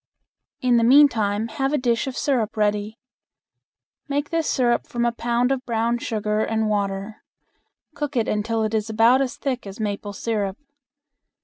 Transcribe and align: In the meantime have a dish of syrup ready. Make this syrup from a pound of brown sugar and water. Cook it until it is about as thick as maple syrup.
In 0.61 0.77
the 0.77 0.83
meantime 0.83 1.47
have 1.49 1.73
a 1.73 1.77
dish 1.77 2.07
of 2.07 2.17
syrup 2.17 2.57
ready. 2.57 2.97
Make 4.07 4.31
this 4.31 4.49
syrup 4.49 4.87
from 4.87 5.05
a 5.05 5.11
pound 5.11 5.51
of 5.51 5.63
brown 5.63 5.99
sugar 5.99 6.43
and 6.43 6.67
water. 6.67 7.21
Cook 7.93 8.17
it 8.17 8.27
until 8.27 8.63
it 8.63 8.73
is 8.73 8.89
about 8.89 9.21
as 9.21 9.37
thick 9.37 9.67
as 9.67 9.79
maple 9.79 10.13
syrup. 10.13 10.57